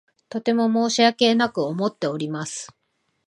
[0.29, 2.75] とても申し訳なく思っております。